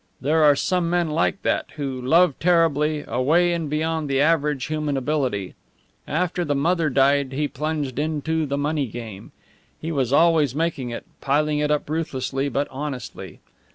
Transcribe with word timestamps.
There 0.19 0.43
are 0.43 0.55
some 0.55 0.89
men 0.89 1.11
like 1.11 1.43
that, 1.43 1.73
who 1.75 2.01
love 2.01 2.33
terribly, 2.39 3.03
away 3.07 3.53
and 3.53 3.69
beyond 3.69 4.09
the 4.09 4.19
average 4.19 4.65
human 4.65 4.97
ability. 4.97 5.53
After 6.07 6.43
the 6.43 6.55
mother 6.55 6.89
died 6.89 7.33
he 7.33 7.47
plunged 7.47 7.99
into 7.99 8.47
the 8.47 8.57
money 8.57 8.87
game. 8.87 9.31
He 9.79 9.91
was 9.91 10.11
always 10.11 10.55
making 10.55 10.89
it, 10.89 11.05
piling 11.21 11.59
it 11.59 11.69
up 11.69 11.87
ruthlessly 11.87 12.49
but 12.49 12.67
honestly. 12.71 13.41